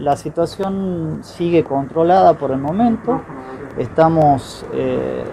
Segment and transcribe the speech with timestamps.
[0.00, 3.20] la situación sigue controlada por el momento.
[3.78, 5.24] Estamos eh,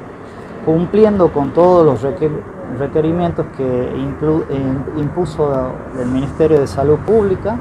[0.66, 2.02] cumpliendo con todos los
[2.78, 3.92] requerimientos que
[4.98, 7.58] impuso el Ministerio de Salud Pública,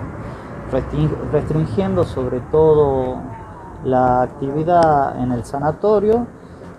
[1.32, 3.18] restringiendo sobre todo
[3.84, 6.26] la actividad en el sanatorio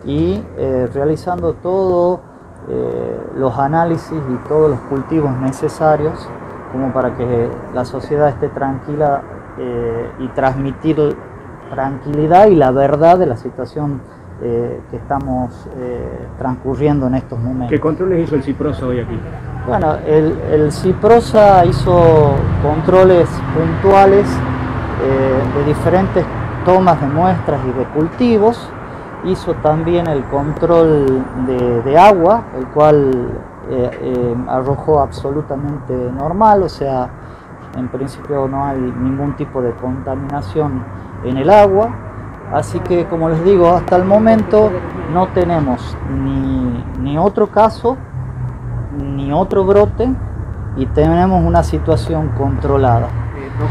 [0.06, 2.20] y eh, realizando todos
[2.68, 6.28] eh, los análisis y todos los cultivos necesarios
[6.74, 9.22] como para que la sociedad esté tranquila
[9.60, 11.16] eh, y transmitir
[11.70, 14.02] tranquilidad y la verdad de la situación
[14.40, 15.68] que estamos
[16.38, 17.72] transcurriendo en estos momentos.
[17.72, 19.20] ¿Qué controles hizo el CIPROSA hoy aquí?
[19.68, 24.30] Bueno, el, el CIPROSA hizo controles puntuales
[25.56, 26.24] de diferentes
[26.68, 28.70] tomas de muestras y de cultivos,
[29.24, 31.24] hizo también el control
[31.86, 33.30] de, agua, el cual
[33.70, 37.10] eh, eh, arrojó absolutamente normal, o sea,
[37.78, 40.84] en principio no hay ningún tipo de contaminación
[41.24, 41.90] en el agua,
[42.54, 44.72] así que como les digo, hasta el momento
[45.14, 47.98] no tenemos ni, ni otro caso,
[48.98, 50.10] ni otro brote,
[50.76, 53.08] y tenemos una situación controlada.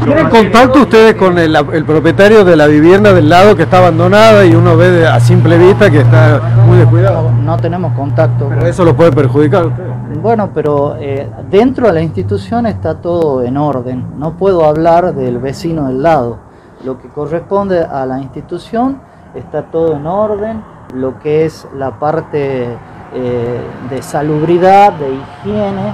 [0.03, 4.53] ¿Tienen contacto ustedes con el, propietario de la vivienda del lado que está abandonada y
[4.53, 7.31] uno ve a simple vista que está muy descuidado?
[7.31, 8.49] No, tenemos contacto.
[8.49, 9.69] Pero eso lo puede perjudicar.
[10.15, 14.17] Bueno, pero eh, dentro de la institución está todo en orden.
[14.17, 16.37] No puedo hablar del vecino del lado.
[16.83, 18.99] Lo que corresponde a la institución
[19.35, 20.63] está todo en orden.
[20.93, 22.67] Lo que es la parte
[23.13, 25.93] eh, de salubridad, de higiene,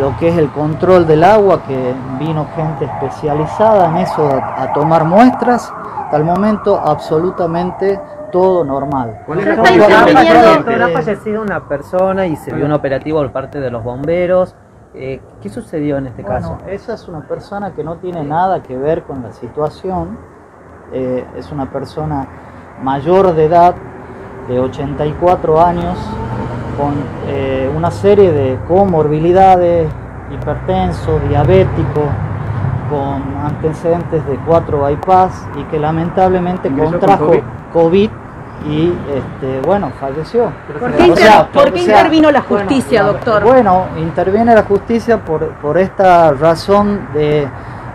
[0.00, 5.04] lo que es el control del agua, que vino gente especializada en eso a, tomar
[5.04, 5.72] muestras,
[6.14, 9.24] hasta el momento absolutamente todo normal.
[9.26, 14.54] ha fallecido una persona y se vio un operativo por parte de los bomberos.
[14.94, 16.58] Eh, ¿Qué sucedió en este caso?
[16.68, 20.16] Esa es una persona que no tiene nada que ver con la situación.
[20.92, 22.28] Eh, es una persona
[22.80, 23.74] mayor de edad,
[24.46, 25.98] de 84 años,
[26.78, 26.94] con
[27.26, 29.88] eh, una serie de comorbilidades,
[30.30, 32.02] hipertenso, diabético,
[32.94, 37.32] con antecedentes de cuatro bypass y que lamentablemente contrajo
[37.72, 38.10] COVID?
[38.66, 40.50] y este, bueno, falleció.
[40.80, 43.44] ¿Por qué, intervino la justicia, doctor?
[43.44, 47.46] Bueno, interviene la justicia por, por esta razón de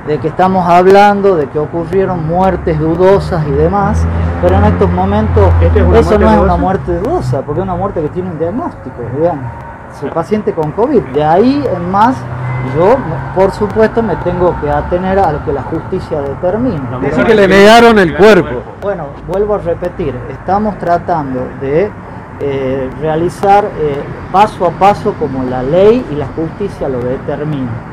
[0.08, 4.04] de que estamos hablando, de que ocurrieron muertes dudosas y demás,
[4.42, 5.48] pero en estos momentos
[5.96, 9.46] eso no es una muerte dudosa, porque es una muerte que tiene un diagnóstico, digamos.
[9.96, 11.02] Es el paciente con COVID.
[11.14, 12.16] De ahí en más,
[12.76, 12.98] yo,
[13.36, 17.00] por supuesto, me tengo que atener a lo que la justicia determina.
[17.02, 18.62] Dice que le negaron el cuerpo.
[18.82, 21.92] Bueno, vuelvo a repetir, estamos tratando de
[22.42, 27.90] eh, realizar eh, paso a paso como la ley y la justicia lo determinan.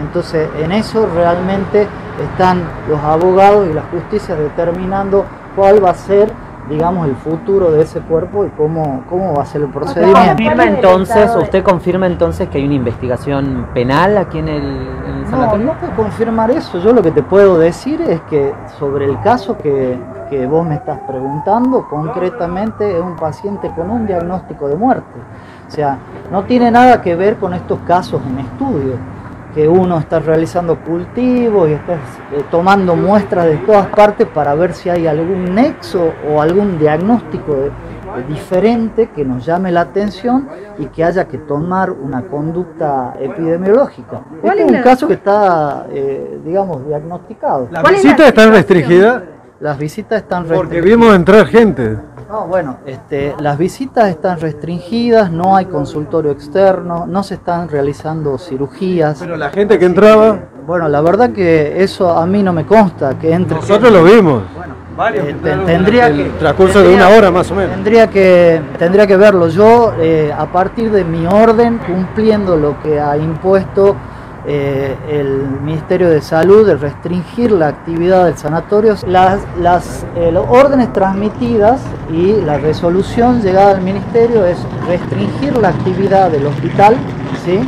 [0.00, 1.86] Entonces, en eso realmente
[2.22, 6.32] están los abogados y la justicia determinando cuál va a ser
[6.68, 10.20] digamos, el futuro de ese cuerpo y cómo, cómo va a ser el procedimiento.
[10.20, 15.66] ¿Confirma entonces, usted confirma entonces que hay una investigación penal aquí en el, sanatorio?
[15.66, 16.78] No, no puedo confirmar eso.
[16.78, 19.98] Yo lo que te puedo decir es que sobre el caso que,
[20.30, 25.18] que vos me estás preguntando, concretamente es un paciente con un diagnóstico de muerte.
[25.66, 25.98] O sea,
[26.30, 28.94] no tiene nada que ver con estos casos en estudio
[29.58, 34.72] que uno está realizando cultivos y está eh, tomando muestras de todas partes para ver
[34.72, 37.56] si hay algún nexo o algún diagnóstico
[38.28, 40.48] diferente que nos llame la atención
[40.78, 44.20] y que haya que tomar una conducta epidemiológica.
[44.44, 47.66] Este es un caso que está, eh, digamos, diagnosticado.
[47.72, 49.24] ¿Las visitas están restringidas?
[49.58, 50.68] Las visitas están restringidas.
[50.68, 51.98] Porque vimos entrar gente.
[52.28, 58.36] No, bueno, este, las visitas están restringidas, no hay consultorio externo, no se están realizando
[58.36, 59.16] cirugías.
[59.18, 60.38] Pero la gente que entraba...
[60.66, 63.56] bueno, la verdad que eso a mí no me consta, que entre...
[63.56, 64.42] Nosotros lo vimos.
[64.54, 65.26] Bueno, varios.
[65.26, 67.70] Eh, tendría el transcurso de una hora más o menos.
[67.76, 69.48] Tendría que, tendría que verlo.
[69.48, 73.96] Yo, eh, a partir de mi orden, cumpliendo lo que ha impuesto
[74.46, 78.96] eh, el Ministerio de Salud de restringir la actividad del sanatorio.
[79.06, 86.30] Las, las eh, órdenes transmitidas y la resolución llegada al Ministerio es restringir la actividad
[86.30, 86.96] del hospital
[87.44, 87.60] ¿sí?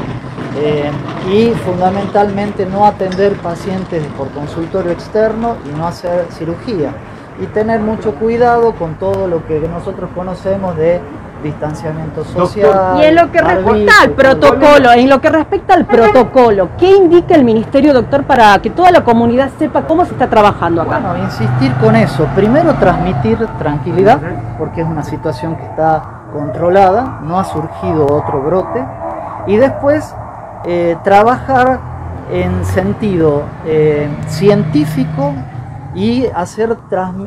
[0.56, 0.90] Eh,
[1.30, 6.92] y fundamentalmente no atender pacientes por consultorio externo y no hacer cirugía.
[7.40, 11.00] Y tener mucho cuidado con todo lo que nosotros conocemos de
[11.42, 12.98] distanciamiento social.
[13.00, 17.34] y en lo que respecta al protocolo, en lo que respecta al protocolo, ¿qué indica
[17.34, 20.98] el ministerio, doctor, para que toda la comunidad sepa cómo se está trabajando acá?
[20.98, 22.26] Bueno, insistir con eso.
[22.34, 24.20] Primero transmitir tranquilidad,
[24.58, 26.02] porque es una situación que está
[26.32, 28.84] controlada, no ha surgido otro brote.
[29.46, 30.14] Y después
[30.64, 31.80] eh, trabajar
[32.30, 35.32] en sentido eh, científico
[35.94, 36.76] y hacer,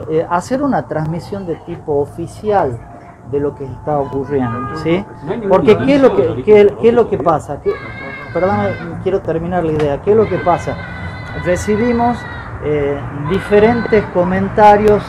[0.10, 2.80] eh, hacer una transmisión de tipo oficial
[3.31, 4.75] de lo que está ocurriendo.
[4.77, 5.03] ¿sí?
[5.49, 7.59] Porque ¿qué es lo que, qué, es lo que pasa?
[7.61, 7.71] ¿Qué,
[8.33, 8.57] perdón,
[9.03, 10.01] quiero terminar la idea.
[10.01, 10.75] ¿Qué es lo que pasa?
[11.45, 12.17] Recibimos
[12.65, 12.97] eh,
[13.29, 15.03] diferentes comentarios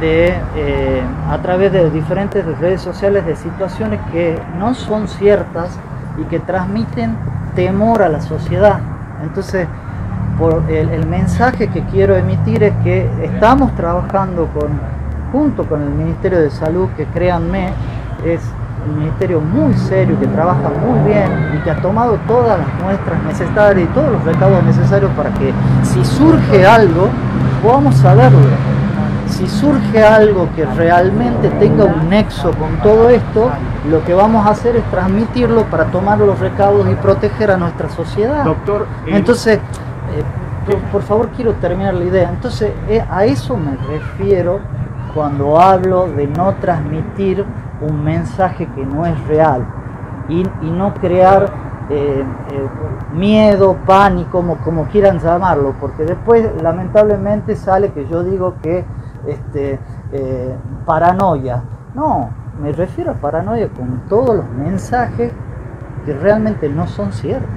[0.00, 5.78] de, eh, a través de diferentes redes sociales de situaciones que no son ciertas
[6.18, 7.16] y que transmiten
[7.54, 8.80] temor a la sociedad.
[9.22, 9.66] Entonces,
[10.38, 14.70] por el, mensaje que quiero emitir es que estamos trabajando con,
[15.32, 17.72] junto con el Ministerio de Salud, que créanme,
[18.24, 18.40] es
[18.88, 23.22] un ministerio muy serio, que trabaja muy bien y que ha tomado todas las muestras
[23.24, 27.08] necesarias y todos los recaudos necesarios para que si surge algo,
[27.62, 28.38] podamos saberlo.
[29.28, 33.50] Si surge algo que realmente tenga un nexo con todo esto,
[33.88, 37.88] lo que vamos a hacer es transmitirlo para tomar los recaudos y proteger a nuestra
[37.90, 38.44] sociedad.
[38.44, 40.24] Doctor, eh, entonces eh,
[40.92, 42.28] por, favor quiero terminar la idea.
[42.28, 44.60] Entonces, eh, a eso me refiero
[45.14, 47.44] cuando hablo de no transmitir
[47.80, 49.66] un mensaje que no es real
[50.28, 51.50] y, no crear
[51.88, 52.24] eh,
[53.12, 58.84] miedo, pánico, como, quieran llamarlo, porque después lamentablemente sale que yo digo que
[59.26, 59.80] este,
[60.86, 61.62] paranoia.
[61.94, 62.30] No,
[62.60, 65.32] me refiero a paranoia con todos los mensajes
[66.04, 67.48] que realmente no son ciertos.